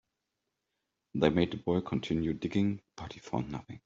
[1.13, 3.79] They made the boy continue digging, but he found nothing.